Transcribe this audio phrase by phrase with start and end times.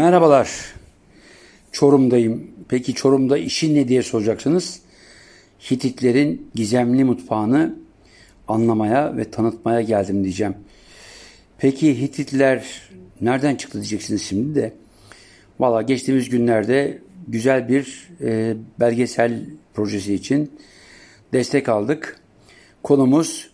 [0.00, 0.50] Merhabalar.
[1.72, 2.50] Çorum'dayım.
[2.68, 4.80] Peki Çorum'da işin ne diye soracaksınız.
[5.70, 7.74] Hititlerin gizemli mutfağını
[8.48, 10.54] anlamaya ve tanıtmaya geldim diyeceğim.
[11.58, 12.82] Peki Hititler
[13.20, 14.72] nereden çıktı diyeceksiniz şimdi de.
[15.58, 16.98] Valla geçtiğimiz günlerde
[17.28, 19.44] güzel bir e, belgesel
[19.74, 20.52] projesi için
[21.32, 22.20] destek aldık.
[22.82, 23.50] Konumuz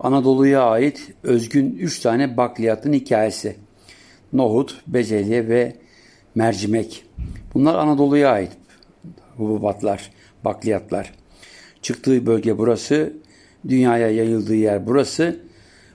[0.00, 3.56] Anadolu'ya ait özgün 3 tane bakliyatın hikayesi.
[4.32, 5.87] Nohut, bezelye ve
[6.38, 7.04] mercimek.
[7.54, 8.52] Bunlar Anadolu'ya ait
[9.36, 10.10] hububatlar,
[10.44, 11.12] bakliyatlar.
[11.82, 13.12] Çıktığı bölge burası,
[13.68, 15.40] dünyaya yayıldığı yer burası.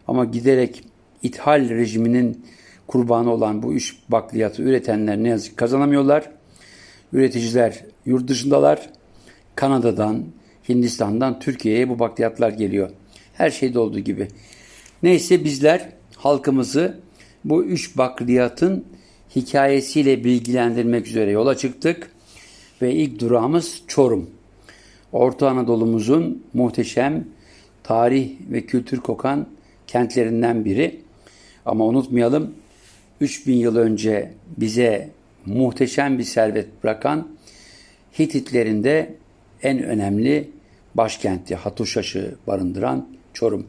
[0.08, 0.84] Ama giderek
[1.22, 2.45] ithal rejiminin
[2.88, 6.31] kurbanı olan bu üç bakliyatı üretenler ne yazık kazanamıyorlar.
[7.14, 8.89] Üreticiler yurt dışındalar.
[9.55, 10.23] Kanada'dan,
[10.70, 12.89] Hindistan'dan Türkiye'ye bu bakliyatlar geliyor.
[13.34, 14.28] Her şeyde olduğu gibi.
[15.03, 17.00] Neyse bizler halkımızı
[17.45, 18.86] bu üç bakliyatın
[19.36, 22.12] hikayesiyle bilgilendirmek üzere yola çıktık
[22.82, 24.30] ve ilk durağımız Çorum.
[25.12, 27.25] Orta Anadolu'muzun muhteşem
[27.84, 29.48] tarih ve kültür kokan
[29.88, 31.02] kentlerinden biri.
[31.66, 32.53] Ama unutmayalım
[33.22, 35.09] 3000 yıl önce bize
[35.45, 37.28] muhteşem bir servet bırakan
[38.20, 39.16] Hititlerin de
[39.64, 40.50] en önemli
[40.95, 43.68] başkenti Hatuşaş'ı barındıran Çorum.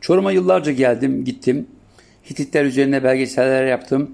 [0.00, 1.66] Çorum'a yıllarca geldim, gittim.
[2.30, 4.10] Hititler üzerine belgeseller yaptım.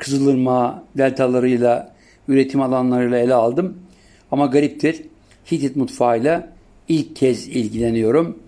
[0.00, 1.94] Kızılırmağı deltalarıyla,
[2.28, 3.78] üretim alanlarıyla ele aldım.
[4.30, 5.02] Ama gariptir,
[5.52, 6.52] Hitit mutfağıyla
[6.88, 8.38] ilk kez ilgileniyorum.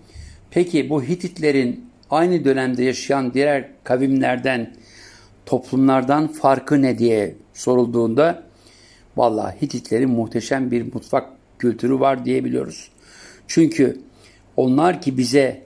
[0.51, 4.73] Peki bu Hititlerin aynı dönemde yaşayan diğer kavimlerden,
[5.45, 8.43] toplumlardan farkı ne diye sorulduğunda
[9.17, 12.89] vallahi Hititlerin muhteşem bir mutfak kültürü var diyebiliyoruz.
[13.47, 13.99] Çünkü
[14.55, 15.61] onlar ki bize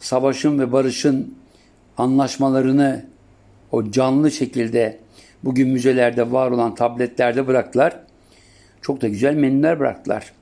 [0.00, 1.34] savaşın ve barışın
[1.98, 3.04] anlaşmalarını
[3.72, 4.98] o canlı şekilde
[5.44, 8.00] bugün müzelerde var olan tabletlerde bıraktılar.
[8.82, 10.32] Çok da güzel menüler bıraktılar.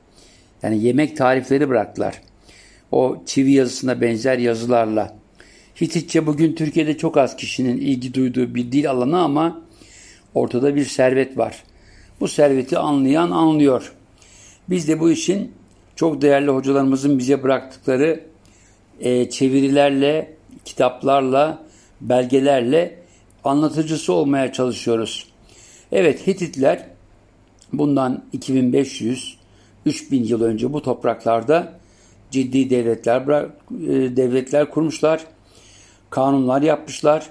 [0.62, 2.20] Yani yemek tarifleri bıraktılar.
[2.92, 5.16] O çivi yazısına benzer yazılarla.
[5.81, 9.62] Hititçe bugün Türkiye'de çok az kişinin ilgi duyduğu bir dil alanı ama
[10.34, 11.62] ortada bir servet var.
[12.20, 13.92] Bu serveti anlayan anlıyor.
[14.70, 15.53] Biz de bu işin
[15.97, 18.20] çok değerli hocalarımızın bize bıraktıkları
[19.00, 20.34] e, çevirilerle,
[20.65, 21.62] kitaplarla,
[22.00, 22.98] belgelerle
[23.44, 25.26] anlatıcısı olmaya çalışıyoruz.
[25.93, 26.87] Evet Hititler
[27.72, 29.38] bundan 2500
[29.87, 31.72] 3000 yıl önce bu topraklarda
[32.31, 35.25] ciddi devletler e, devletler kurmuşlar.
[36.10, 37.27] Kanunlar yapmışlar.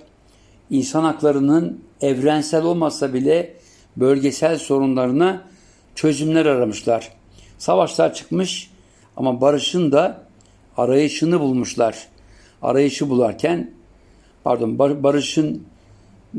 [0.70, 3.54] İnsan haklarının evrensel olmasa bile
[3.98, 5.42] bölgesel sorunlarına
[5.96, 7.12] çözümler aramışlar.
[7.58, 8.72] Savaşlar çıkmış
[9.18, 10.24] ama barışın da
[10.78, 12.08] arayışını bulmuşlar.
[12.62, 13.72] Arayışı bularken
[14.44, 15.64] pardon barışın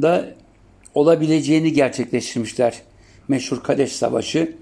[0.02, 0.34] da
[0.94, 2.82] olabileceğini gerçekleştirmişler.
[3.28, 4.56] Meşhur Kadeş Savaşı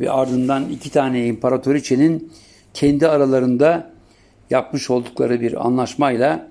[0.00, 2.32] ve ardından iki tane imparatoriçenin
[2.74, 3.90] kendi aralarında
[4.50, 6.48] yapmış oldukları bir anlaşmayla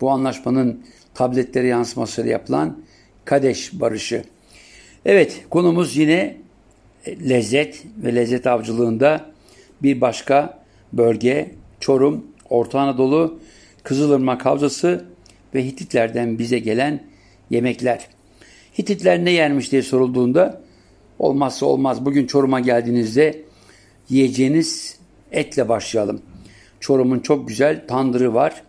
[0.00, 0.84] bu anlaşmanın
[1.14, 2.78] tabletlere yansımasıyla yapılan
[3.24, 4.24] Kadeş Barışı.
[5.04, 6.36] Evet konumuz yine
[7.06, 9.30] lezzet ve lezzet avcılığında
[9.82, 10.58] bir başka
[10.92, 11.50] bölge
[11.80, 13.38] Çorum, Orta Anadolu,
[13.82, 15.04] Kızılırmak Havzası
[15.54, 17.02] ve Hititlerden bize gelen
[17.50, 18.08] yemekler.
[18.78, 20.60] Hititler ne yermiş diye sorulduğunda
[21.18, 23.42] olmazsa olmaz bugün Çorum'a geldiğinizde
[24.08, 24.98] yiyeceğiniz
[25.32, 26.22] etle başlayalım.
[26.80, 28.62] Çorum'un çok güzel tandırı var.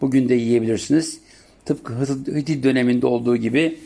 [0.00, 1.20] Bugün de yiyebilirsiniz.
[1.64, 1.94] Tıpkı
[2.36, 3.78] Hitit döneminde olduğu gibi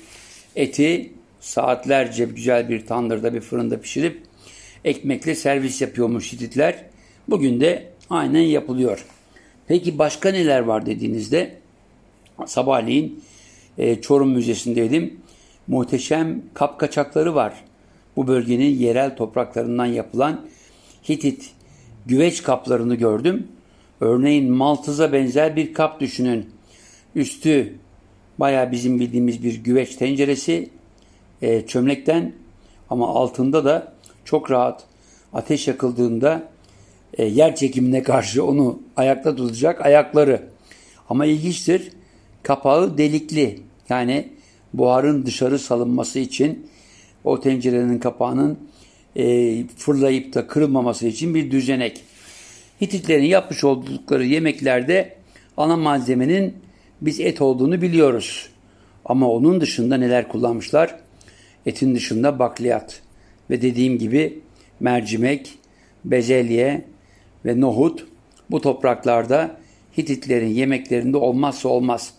[0.56, 4.22] eti saatlerce güzel bir tandırda bir fırında pişirip
[4.84, 6.84] ekmekle servis yapıyormuş Hititler.
[7.28, 9.04] Bugün de aynen yapılıyor.
[9.68, 11.54] Peki başka neler var dediğinizde
[12.46, 13.22] sabahleyin
[13.78, 15.20] e, Çorum Müzesi'ndeydim.
[15.66, 17.54] Muhteşem kap kaçakları var.
[18.16, 20.46] Bu bölgenin yerel topraklarından yapılan
[21.08, 21.50] Hitit
[22.06, 23.48] güveç kaplarını gördüm.
[24.00, 26.50] Örneğin maltıza benzer bir kap düşünün.
[27.14, 27.74] Üstü
[28.38, 30.70] baya bizim bildiğimiz bir güveç tenceresi
[31.42, 32.32] e, çömlekten
[32.90, 33.92] ama altında da
[34.24, 34.84] çok rahat
[35.32, 36.48] ateş yakıldığında
[37.14, 40.42] e, yer çekimine karşı onu ayakta tutacak ayakları.
[41.08, 41.92] Ama ilginçtir
[42.42, 44.28] kapağı delikli yani
[44.74, 46.66] buharın dışarı salınması için
[47.24, 48.58] o tencerenin kapağının
[49.16, 52.04] e, fırlayıp da kırılmaması için bir düzenek.
[52.80, 55.16] Hititlerin yapmış oldukları yemeklerde
[55.56, 56.54] ana malzemenin
[57.00, 58.48] biz et olduğunu biliyoruz.
[59.04, 60.98] Ama onun dışında neler kullanmışlar?
[61.66, 63.02] Etin dışında bakliyat
[63.50, 64.38] ve dediğim gibi
[64.80, 65.54] mercimek,
[66.04, 66.84] bezelye
[67.44, 68.06] ve nohut
[68.50, 69.56] bu topraklarda
[69.98, 72.12] Hititlerin yemeklerinde olmazsa olmaz.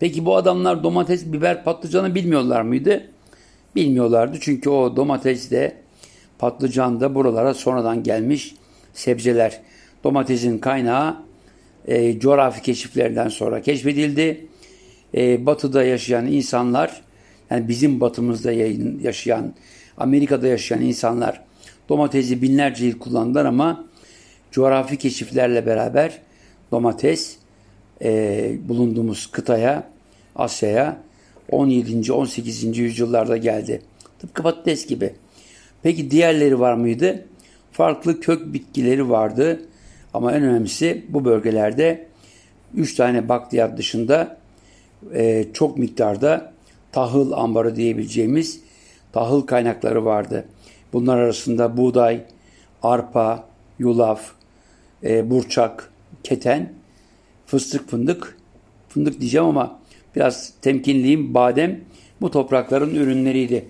[0.00, 3.02] Peki bu adamlar domates, biber, patlıcanı bilmiyorlar mıydı?
[3.76, 4.38] bilmiyorlardı.
[4.40, 5.76] Çünkü o domates de
[6.38, 8.54] patlıcan da buralara sonradan gelmiş
[8.94, 9.60] sebzeler.
[10.04, 11.16] Domatesin kaynağı
[11.86, 14.46] e, coğrafi keşiflerden sonra keşfedildi.
[15.14, 17.02] E, batıda yaşayan insanlar,
[17.50, 18.52] yani bizim batımızda
[19.02, 19.54] yaşayan,
[19.96, 21.42] Amerika'da yaşayan insanlar
[21.88, 23.84] domatesi binlerce yıl kullandılar ama
[24.50, 26.18] coğrafi keşiflerle beraber
[26.72, 27.36] domates
[28.02, 29.88] e, bulunduğumuz kıtaya,
[30.36, 30.96] Asya'ya
[31.50, 32.12] 17.
[32.12, 32.78] 18.
[32.78, 33.82] yüzyıllarda geldi.
[34.18, 35.14] Tıpkı patates gibi.
[35.82, 37.24] Peki diğerleri var mıydı?
[37.72, 39.60] Farklı kök bitkileri vardı.
[40.14, 42.06] Ama en önemlisi bu bölgelerde
[42.74, 44.38] 3 tane bakliyat dışında
[45.14, 46.52] e, çok miktarda
[46.92, 48.60] tahıl ambarı diyebileceğimiz
[49.12, 50.44] tahıl kaynakları vardı.
[50.92, 52.20] Bunlar arasında buğday,
[52.82, 53.44] arpa,
[53.78, 54.32] yulaf,
[55.04, 55.90] e, burçak,
[56.22, 56.72] keten,
[57.48, 58.36] fıstık, fındık,
[58.88, 59.80] fındık diyeceğim ama
[60.16, 61.80] biraz temkinliyim, badem
[62.20, 63.64] bu toprakların ürünleriydi.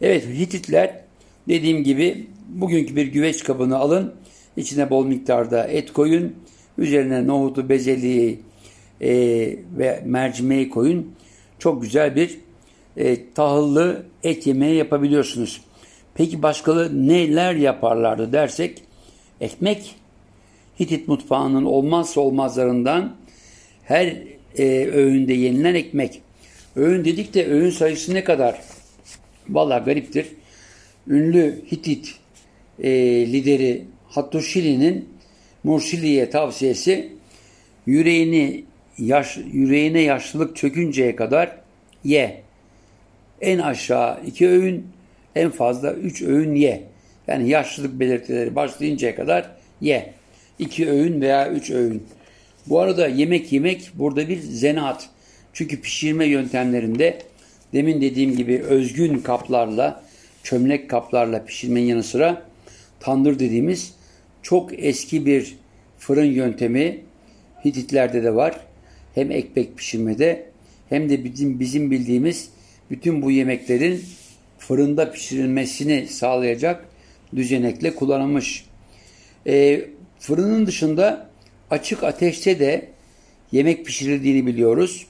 [0.00, 1.00] Evet Hititler
[1.48, 4.14] dediğim gibi bugünkü bir güveç kabını alın,
[4.56, 6.32] içine bol miktarda et koyun,
[6.78, 8.40] üzerine nohutu, bezeliği
[9.00, 9.10] e,
[9.78, 11.12] ve mercimeği koyun.
[11.58, 12.38] Çok güzel bir
[12.96, 15.60] e, tahıllı et yemeği yapabiliyorsunuz.
[16.14, 18.82] Peki başkaları neler yaparlardı dersek
[19.40, 19.94] ekmek
[20.80, 23.16] Hitit mutfağının olmazsa olmazlarından
[23.84, 24.16] her
[24.58, 26.22] e, öğünde yenilen ekmek.
[26.76, 28.60] Öğün dedik de öğün sayısı ne kadar?
[29.48, 30.26] Valla gariptir.
[31.08, 32.14] Ünlü Hitit
[32.82, 32.90] e,
[33.32, 35.08] lideri Hattusili'nin
[35.64, 37.12] Mursili'ye tavsiyesi
[37.86, 38.64] yüreğini
[38.98, 41.56] yaş, yüreğine yaşlılık çökünceye kadar
[42.04, 42.42] ye.
[43.40, 44.86] En aşağı iki öğün,
[45.36, 46.82] en fazla üç öğün ye.
[47.26, 49.50] Yani yaşlılık belirtileri başlayıncaya kadar
[49.80, 50.14] ye.
[50.60, 52.02] İki öğün veya üç öğün.
[52.66, 55.08] Bu arada yemek yemek burada bir zanaat.
[55.52, 57.18] Çünkü pişirme yöntemlerinde
[57.72, 60.04] demin dediğim gibi özgün kaplarla,
[60.42, 62.42] çömlek kaplarla pişirmenin yanı sıra
[63.00, 63.94] tandır dediğimiz
[64.42, 65.56] çok eski bir
[65.98, 67.00] fırın yöntemi
[67.64, 68.60] Hititlerde de var.
[69.14, 70.46] Hem ekmek pişirmede
[70.88, 72.50] hem de bizim bizim bildiğimiz
[72.90, 74.04] bütün bu yemeklerin
[74.58, 76.84] fırında pişirilmesini sağlayacak
[77.36, 78.64] düzenekle kullanılmış.
[79.46, 79.84] E,
[80.20, 81.30] fırının dışında
[81.70, 82.88] açık ateşte de
[83.52, 85.06] yemek pişirildiğini biliyoruz.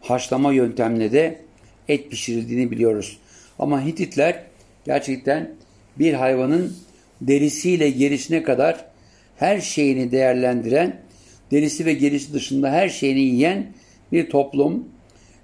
[0.00, 1.40] Haşlama yöntemle de
[1.88, 3.18] et pişirildiğini biliyoruz.
[3.58, 4.42] Ama Hititler
[4.84, 5.50] gerçekten
[5.98, 6.76] bir hayvanın
[7.20, 8.84] derisiyle gerisine kadar
[9.36, 11.00] her şeyini değerlendiren,
[11.50, 13.66] derisi ve gerisi dışında her şeyini yiyen
[14.12, 14.88] bir toplum.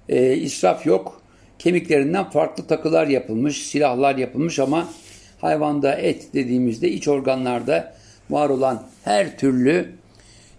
[0.09, 1.21] E, israf yok.
[1.59, 4.89] Kemiklerinden farklı takılar yapılmış, silahlar yapılmış ama
[5.41, 7.93] hayvanda et dediğimizde iç organlarda
[8.29, 9.89] var olan her türlü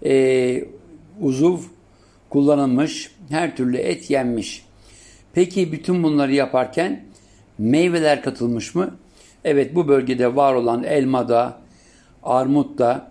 [0.05, 0.65] e,
[1.21, 1.59] uzuv
[2.31, 4.65] kullanılmış, her türlü et yenmiş.
[5.33, 7.05] Peki bütün bunları yaparken
[7.59, 8.97] meyveler katılmış mı?
[9.45, 11.59] Evet bu bölgede var olan elmada,
[12.23, 13.11] armutta,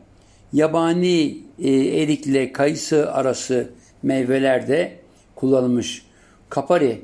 [0.53, 3.69] yabani e, erikle kayısı arası
[4.03, 4.99] meyveler de
[5.35, 6.05] kullanılmış.
[6.49, 7.01] Kapari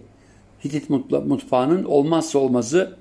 [0.65, 0.89] Hitit
[1.25, 2.97] mutfağının olmazsa olmazı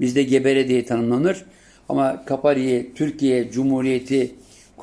[0.00, 1.44] bizde gebere diye tanımlanır.
[1.88, 4.34] Ama Kapari'ye Türkiye Cumhuriyeti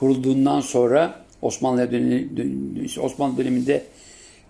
[0.01, 2.29] kurulduğundan sonra Osmanlı dönemi,
[3.01, 3.83] Osmanlı döneminde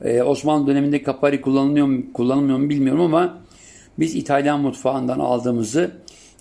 [0.01, 3.37] e, Osmanlı döneminde kapari kullanılıyor mu, kullanılmıyor mu bilmiyorum ama
[3.99, 5.91] biz İtalyan mutfağından aldığımızı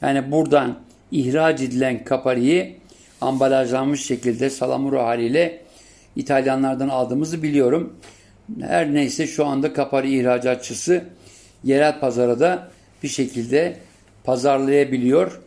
[0.03, 0.79] yani buradan
[1.11, 2.77] ihraç edilen kapariyi
[3.21, 5.63] ambalajlanmış şekilde salamuro haliyle
[6.17, 7.93] İtalyanlardan aldığımızı biliyorum.
[8.61, 11.05] Her neyse şu anda kapari ihracatçısı
[11.65, 12.69] yerel pazara da
[13.03, 13.77] bir şekilde
[14.25, 15.41] pazarlayabiliyor.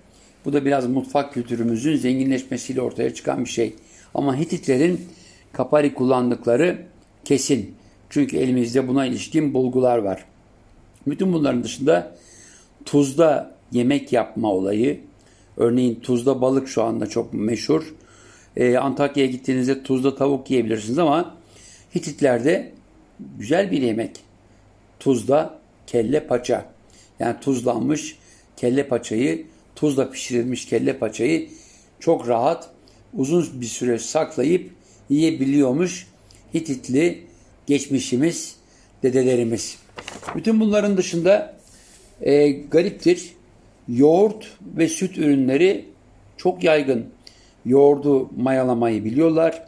[0.46, 3.76] Bu da biraz mutfak kültürümüzün zenginleşmesiyle ortaya çıkan bir şey.
[4.14, 5.02] Ama Hititlerin
[5.54, 6.86] kapari kullandıkları
[7.26, 7.76] kesin.
[8.10, 10.26] Çünkü elimizde buna ilişkin bulgular var.
[11.08, 12.16] Bütün bunların dışında
[12.86, 15.00] tuzda yemek yapma olayı,
[15.58, 17.94] örneğin tuzda balık şu anda çok meşhur.
[18.56, 21.36] Ee, Antakya'ya gittiğinizde tuzda tavuk yiyebilirsiniz ama
[21.96, 22.72] Hititlerde
[23.40, 24.12] güzel bir yemek.
[25.00, 26.66] Tuzda kelle paça.
[27.20, 28.18] Yani tuzlanmış
[28.58, 31.50] kelle paçayı, tuzla pişirilmiş kelle paçayı
[32.00, 32.70] çok rahat
[33.14, 34.72] uzun bir süre saklayıp
[35.10, 36.08] yiyebiliyormuş
[36.54, 37.24] Hititli
[37.68, 38.56] geçmişimiz,
[39.04, 39.78] dedelerimiz.
[40.36, 41.58] Bütün bunların dışında
[42.22, 43.34] e, gariptir.
[43.88, 45.86] Yoğurt ve süt ürünleri
[46.38, 47.06] çok yaygın.
[47.66, 49.68] Yoğurdu mayalamayı biliyorlar,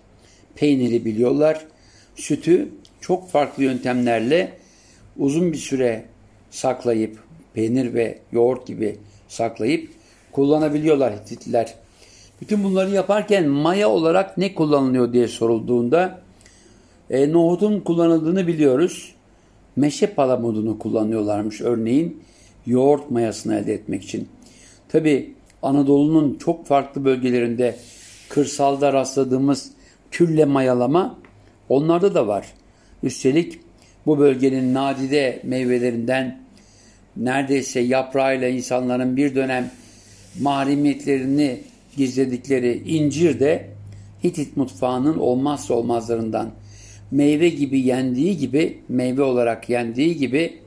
[0.56, 1.66] peyniri biliyorlar,
[2.16, 2.70] sütü
[3.02, 4.58] çok farklı yöntemlerle
[5.18, 6.06] uzun bir süre
[6.52, 7.20] saklayıp
[7.54, 8.98] peynir ve yoğurt gibi
[9.28, 9.90] saklayıp
[10.32, 11.74] kullanabiliyorlar Hititliler.
[12.42, 16.20] Bütün bunları yaparken maya olarak ne kullanılıyor diye sorulduğunda
[17.10, 19.16] e, nohutun kullanıldığını biliyoruz.
[19.76, 22.24] Meşe palamudunu kullanıyorlarmış örneğin.
[22.66, 24.28] yoğurt mayasını elde etmek için.
[24.90, 27.76] Tabi Anadolu'nun çok farklı bölgelerinde
[28.30, 29.72] kırsalda rastladığımız
[30.12, 31.20] külle mayalama
[31.70, 32.54] onlarda da var.
[33.04, 33.60] Üstelik
[34.06, 36.45] bu bölgenin nadide meyvelerinden
[37.18, 39.72] neredeyse yaprağıyla insanların bir dönem
[40.42, 41.60] mahremiyetlerini
[41.98, 43.76] gizledikleri incir de
[44.24, 46.52] Hitit mutfağının olmazsa olmazlarından.
[47.12, 50.60] Meyve gibi yendiği gibi, meyve olarak yendiği gibi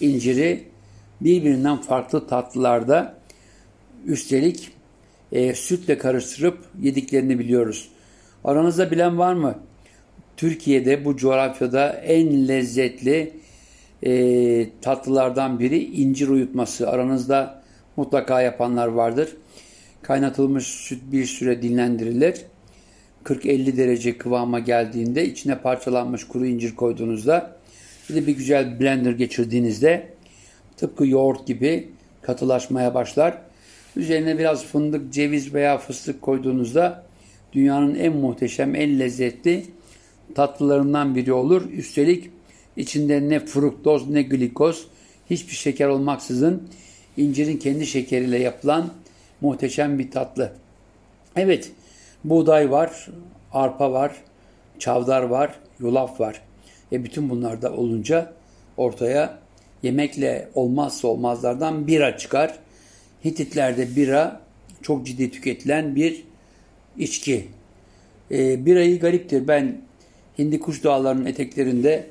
[0.00, 0.64] inciri
[1.20, 3.18] birbirinden farklı tatlılarda
[4.06, 4.70] üstelik
[5.32, 7.88] e, sütle karıştırıp yediklerini biliyoruz.
[8.44, 9.58] Aranızda bilen var mı?
[10.36, 13.32] Türkiye'de bu coğrafyada en lezzetli
[14.02, 16.90] e, tatlılardan biri incir uyutması.
[16.90, 17.62] Aranızda
[17.96, 19.36] mutlaka yapanlar vardır.
[20.02, 22.44] Kaynatılmış süt bir süre dinlendirilir.
[23.24, 27.56] 40-50 derece kıvama geldiğinde içine parçalanmış kuru incir koyduğunuzda
[28.10, 30.08] bir de bir güzel blender geçirdiğinizde
[30.76, 31.88] tıpkı yoğurt gibi
[32.22, 33.38] katılaşmaya başlar.
[33.96, 37.06] Üzerine biraz fındık, ceviz veya fıstık koyduğunuzda
[37.52, 39.66] dünyanın en muhteşem, en lezzetli
[40.34, 41.70] tatlılarından biri olur.
[41.70, 42.30] Üstelik
[42.76, 44.86] içinde ne fruktoz ne glikoz
[45.30, 46.68] hiçbir şeker olmaksızın
[47.16, 48.92] incirin kendi şekeriyle yapılan
[49.40, 50.52] muhteşem bir tatlı.
[51.36, 51.72] Evet,
[52.24, 53.08] buğday var,
[53.52, 54.16] arpa var,
[54.78, 56.42] çavdar var, yulaf var.
[56.92, 58.32] E bütün bunlar da olunca
[58.76, 59.38] ortaya
[59.82, 62.58] yemekle olmazsa olmazlardan bira çıkar.
[63.24, 64.40] Hititlerde bira
[64.82, 66.24] çok ciddi tüketilen bir
[66.98, 67.48] içki.
[68.30, 69.48] E, birayı gariptir.
[69.48, 69.80] Ben
[70.38, 72.06] Hindikuş dağlarının eteklerinde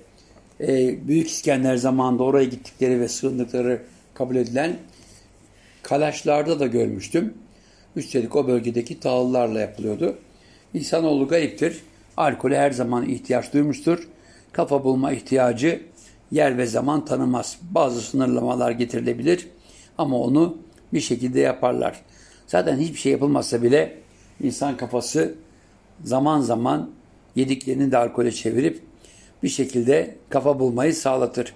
[0.62, 3.82] e, Büyük İskender zamanında oraya gittikleri ve sığındıkları
[4.14, 4.78] kabul edilen
[5.84, 7.34] kalaşlarda da görmüştüm.
[7.96, 10.18] Üstelik o bölgedeki tahıllarla yapılıyordu.
[10.74, 11.82] İnsanoğlu gariptir.
[12.18, 14.08] Alkole her zaman ihtiyaç duymuştur.
[14.52, 15.82] Kafa bulma ihtiyacı
[16.32, 17.58] yer ve zaman tanımaz.
[17.72, 19.48] Bazı sınırlamalar getirilebilir
[19.98, 20.58] ama onu
[20.94, 22.02] bir şekilde yaparlar.
[22.48, 23.98] Zaten hiçbir şey yapılmazsa bile
[24.44, 25.36] insan kafası
[26.04, 26.92] zaman zaman
[27.36, 28.82] yediklerini de alkole çevirip
[29.46, 31.54] bir şekilde kafa bulmayı sağlatır.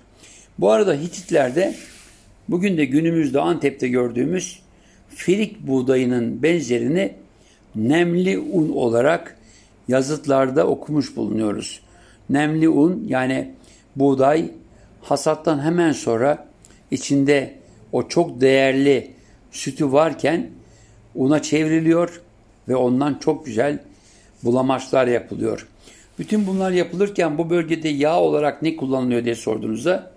[0.60, 1.76] Bu arada Hititlerde
[2.50, 4.60] bugün de günümüzde Antep'te gördüğümüz
[5.10, 7.14] firik buğdayının benzerini
[7.76, 9.38] nemli un olarak
[9.88, 11.82] yazıtlarda okumuş bulunuyoruz.
[12.30, 13.52] Nemli un yani
[13.96, 14.52] buğday
[15.02, 16.48] hasattan hemen sonra
[16.92, 17.56] içinde
[17.92, 19.12] o çok değerli
[19.52, 20.50] sütü varken
[21.16, 22.22] una çevriliyor
[22.68, 23.80] ve ondan çok güzel
[24.44, 25.68] bulamaçlar yapılıyor.
[26.20, 30.12] Bütün bunlar yapılırken bu bölgede yağ olarak ne kullanılıyor diye sorduğunuzda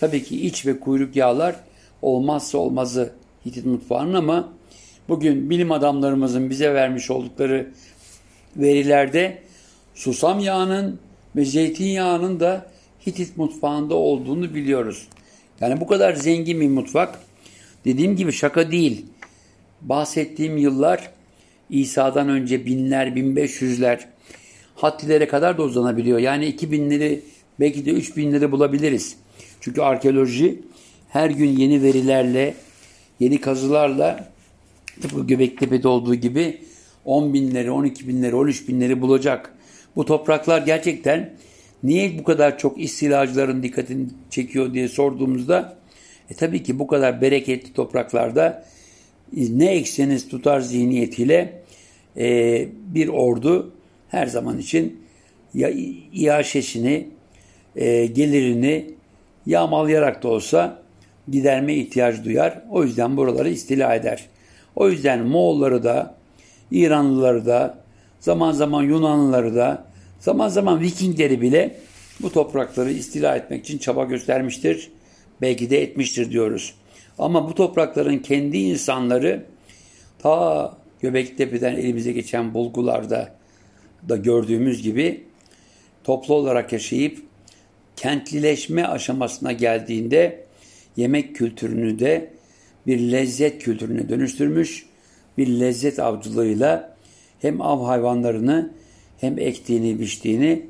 [0.00, 1.56] tabii ki iç ve kuyruk yağlar
[2.02, 3.12] olmazsa olmazı
[3.46, 4.52] Hitit mutfağının ama
[5.08, 7.70] bugün bilim adamlarımızın bize vermiş oldukları
[8.56, 9.42] verilerde
[9.94, 10.98] susam yağının
[11.36, 12.70] ve zeytinyağının da
[13.06, 15.08] Hitit mutfağında olduğunu biliyoruz.
[15.60, 17.20] Yani bu kadar zengin bir mutfak
[17.84, 19.06] dediğim gibi şaka değil.
[19.80, 21.10] Bahsettiğim yıllar
[21.70, 24.06] İsa'dan önce binler, bin beş yüzler
[24.76, 26.18] haddilere kadar da uzanabiliyor.
[26.18, 27.20] Yani iki binleri
[27.60, 29.16] belki de üç binleri bulabiliriz.
[29.60, 30.62] Çünkü arkeoloji
[31.08, 32.54] her gün yeni verilerle,
[33.20, 34.28] yeni kazılarla
[35.02, 36.60] tıpkı Göbektepe'de olduğu gibi
[37.04, 39.54] 10 binleri, 12 binleri, 13 binleri bulacak.
[39.96, 41.32] Bu topraklar gerçekten
[41.82, 45.76] niye bu kadar çok istilacıların dikkatini çekiyor diye sorduğumuzda
[46.30, 48.64] e tabii ki bu kadar bereketli topraklarda
[49.32, 51.62] ne ekseniz tutar zihniyetiyle
[52.16, 53.72] e, bir ordu
[54.08, 55.06] her zaman için
[55.54, 55.70] ya
[56.12, 57.08] iaşesini,
[57.76, 58.90] e, gelirini
[59.46, 60.82] yağmalayarak da olsa
[61.28, 62.62] giderme ihtiyaç duyar.
[62.70, 64.26] O yüzden buraları istila eder.
[64.76, 66.14] O yüzden Moğolları da,
[66.70, 67.78] İranlıları da,
[68.20, 69.84] zaman zaman Yunanlıları da,
[70.20, 71.76] zaman zaman Vikingleri bile
[72.22, 74.90] bu toprakları istila etmek için çaba göstermiştir.
[75.40, 76.74] Belki de etmiştir diyoruz.
[77.18, 79.46] Ama bu toprakların kendi insanları
[80.18, 83.35] ta Göbektepe'den elimize geçen bulgularda
[84.08, 85.24] da gördüğümüz gibi
[86.04, 87.22] toplu olarak yaşayıp
[87.96, 90.44] kentlileşme aşamasına geldiğinde
[90.96, 92.30] yemek kültürünü de
[92.86, 94.86] bir lezzet kültürüne dönüştürmüş,
[95.38, 96.96] bir lezzet avcılığıyla
[97.40, 98.70] hem av hayvanlarını
[99.20, 100.66] hem ektiğini, biçtiğini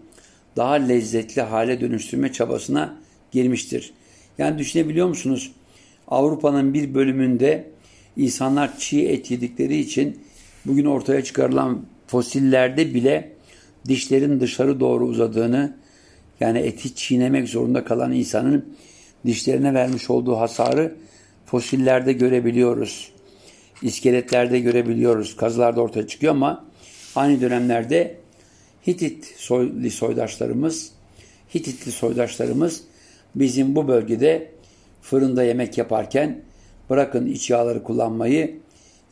[0.57, 2.97] daha lezzetli hale dönüştürme çabasına
[3.33, 3.93] girmiştir.
[4.38, 5.52] Yani düşünebiliyor musunuz?
[6.09, 7.71] Avrupa'nın bir bölümünde
[8.16, 10.21] insanlar çiğ et yedikleri için
[10.64, 13.33] bugün ortaya çıkarılan fosillerde bile
[13.89, 15.77] dişlerin dışarı doğru uzadığını
[16.41, 18.77] yani eti çiğnemek zorunda kalan insanın
[19.27, 20.95] dişlerine vermiş olduğu hasarı
[21.47, 23.13] fosillerde görebiliyoruz.
[23.83, 25.37] İskeletlerde görebiliyoruz.
[25.37, 26.65] Kazılarda ortaya çıkıyor ama
[27.17, 28.17] aynı dönemlerde
[28.87, 29.25] Hitit
[29.93, 30.93] soydaşlarımız,
[31.55, 32.83] Hititli soydaşlarımız
[33.35, 34.51] bizim bu bölgede
[35.03, 36.41] fırında yemek yaparken
[36.91, 38.59] bırakın iç yağları kullanmayı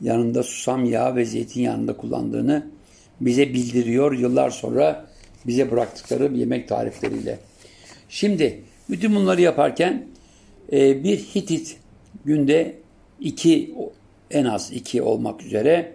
[0.01, 2.74] yanında susam yağı ve zeytinyağını da kullandığını
[3.21, 5.06] bize bildiriyor yıllar sonra
[5.47, 7.38] bize bıraktıkları yemek tarifleriyle.
[8.09, 10.06] Şimdi bütün bunları yaparken
[10.73, 11.76] e, bir Hitit
[12.25, 12.76] günde
[13.21, 13.75] iki
[14.30, 15.92] en az iki olmak üzere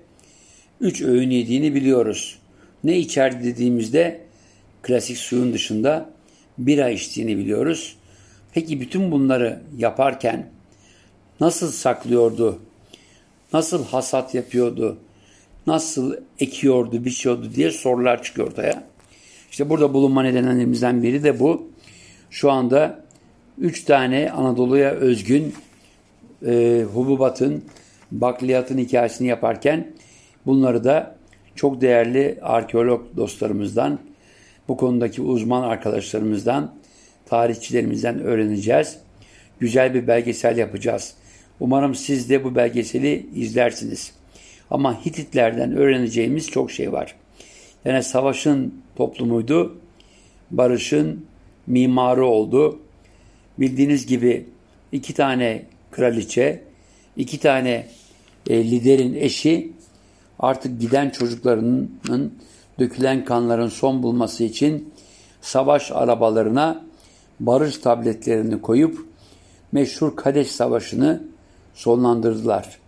[0.82, 2.40] üç öğün yediğini biliyoruz.
[2.84, 4.22] Ne içerdi dediğimizde
[4.82, 6.10] klasik suyun dışında
[6.58, 7.96] bira içtiğini biliyoruz.
[8.54, 10.50] Peki bütün bunları yaparken
[11.40, 12.60] nasıl saklıyordu?
[13.54, 14.98] Nasıl hasat yapıyordu?
[15.68, 18.84] Nasıl ekiyordu, biçiyordu diye sorular çıkıyor ortaya.
[19.52, 21.68] İşte burada bulunma nedenlerimizden biri de bu.
[22.30, 23.04] Şu anda
[23.58, 25.54] üç tane Anadolu'ya özgün
[26.46, 27.64] e, hububatın,
[28.12, 29.88] bakliyatın hikayesini yaparken
[30.46, 31.16] bunları da
[31.56, 34.00] çok değerli arkeolog dostlarımızdan,
[34.68, 36.76] bu konudaki uzman arkadaşlarımızdan,
[37.26, 38.98] tarihçilerimizden öğreneceğiz.
[39.60, 41.14] Güzel bir belgesel yapacağız.
[41.60, 44.19] Umarım siz de bu belgeseli izlersiniz.
[44.72, 47.16] Ama Hititlerden öğreneceğimiz çok şey var.
[47.86, 49.78] Yani savaşın toplumuydu,
[50.52, 51.26] barışın
[51.68, 52.80] mimarı oldu.
[53.60, 54.46] Bildiğiniz gibi
[54.92, 56.64] iki tane kraliçe,
[57.18, 57.88] iki tane
[58.50, 59.72] e, liderin eşi
[60.40, 62.34] artık giden çocuklarının
[62.80, 64.94] dökülen kanların son bulması için
[65.42, 66.86] savaş arabalarına
[67.40, 69.06] barış tabletlerini koyup
[69.72, 71.24] meşhur Kadeş Savaşı'nı
[71.74, 72.80] sonlandırdılar.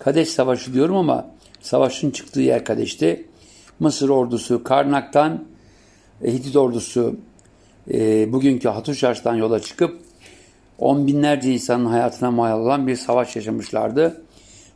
[0.00, 1.30] Kadeş Savaşı diyorum ama
[1.60, 3.26] savaşın çıktığı yer Kadeş'ti.
[3.80, 5.44] Mısır ordusu Karnak'tan,
[6.24, 7.16] e, Hitit ordusu
[7.92, 10.00] e, bugünkü Hatuşaş'tan yola çıkıp
[10.78, 14.22] on binlerce insanın hayatına mal olan bir savaş yaşamışlardı.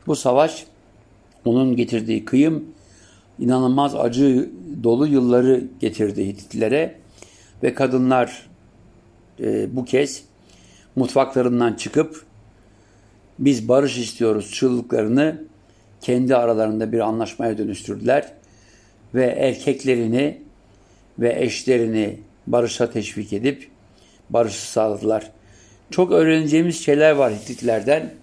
[0.07, 0.66] Bu savaş
[1.45, 2.64] onun getirdiği kıyım
[3.38, 4.50] inanılmaz acı
[4.83, 6.99] dolu yılları getirdi Hititlere
[7.62, 8.47] ve kadınlar
[9.40, 10.25] e, bu kez
[10.97, 12.25] mutfaklarından çıkıp
[13.38, 15.45] biz barış istiyoruz çığlıklarını
[16.00, 18.33] kendi aralarında bir anlaşmaya dönüştürdüler
[19.14, 20.42] ve erkeklerini
[21.18, 23.68] ve eşlerini barışa teşvik edip
[24.31, 25.31] barışı sağladılar.
[25.90, 28.14] Çok öğreneceğimiz şeyler var Hititlerden,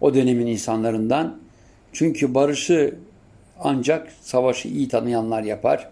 [0.00, 1.38] o dönemin insanlarından.
[1.92, 2.94] Çünkü barışı
[3.60, 5.90] ancak savaşı iyi tanıyanlar yapar.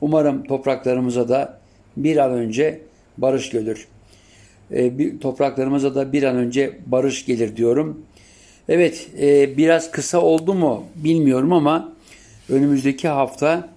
[0.00, 1.60] Umarım topraklarımıza da
[1.96, 2.80] bir an önce
[3.18, 3.86] barış gelir.
[4.72, 8.02] E, bir, topraklarımıza da bir an önce barış gelir diyorum.
[8.68, 11.92] Evet e, biraz kısa oldu mu bilmiyorum ama
[12.48, 13.68] önümüzdeki hafta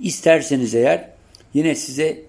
[0.00, 1.08] isterseniz eğer
[1.54, 2.22] yine size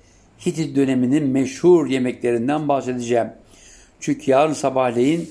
[0.45, 3.27] Hitit döneminin meşhur yemeklerinden bahsedeceğim.
[3.99, 5.29] Çünkü yarın sabahleyin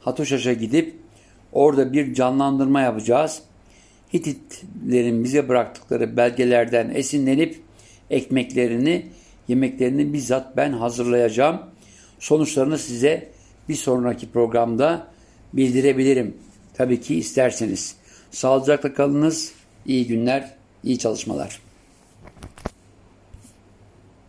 [0.00, 0.94] Hatuşaş'a gidip
[1.52, 3.42] orada bir canlandırma yapacağız.
[4.14, 7.60] Hititlerin bize bıraktıkları belgelerden esinlenip
[8.10, 9.06] ekmeklerini,
[9.48, 11.60] yemeklerini bizzat ben hazırlayacağım.
[12.20, 13.28] Sonuçlarını size
[13.68, 15.06] bir sonraki programda
[15.52, 16.36] bildirebilirim.
[16.74, 17.96] Tabii ki isterseniz.
[18.30, 19.52] Sağlıcakla kalınız.
[19.86, 20.54] İyi günler,
[20.84, 21.69] iyi çalışmalar.